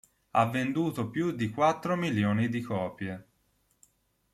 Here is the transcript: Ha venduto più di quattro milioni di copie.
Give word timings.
Ha 0.31 0.47
venduto 0.49 1.11
più 1.11 1.29
di 1.31 1.51
quattro 1.51 1.95
milioni 1.95 2.49
di 2.49 2.61
copie. 2.61 3.27